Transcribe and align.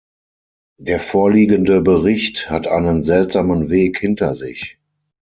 Der 0.79 0.99
vorliegende 0.99 1.79
Bericht 1.79 2.49
hat 2.49 2.65
einen 2.65 3.03
seltsamen 3.03 3.69
Weg 3.69 3.99
hinter 3.99 4.33
sich. 4.35 4.79